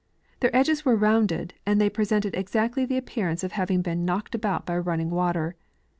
Their 0.39 0.49
edges 0.55 0.81
Avere 0.81 0.99
rounded, 0.99 1.53
and 1.63 1.79
they 1.79 1.87
presented 1.87 2.33
exactly 2.33 2.85
the 2.85 2.97
appearance 2.97 3.43
of 3.43 3.51
having 3.51 3.83
been 3.83 4.03
knocked 4.03 4.33
about 4.33 4.65
by 4.65 4.79
running 4.79 5.11
water. 5.11 5.55